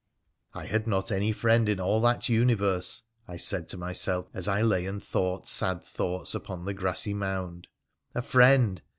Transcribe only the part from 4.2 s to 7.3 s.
as I lay and thought sad thoughts upon the grassy